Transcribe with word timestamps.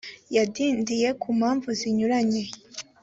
yadindiye 0.35 1.09
ku 1.21 1.27
mpamvu 1.39 1.69
zinyuranye 1.79 2.43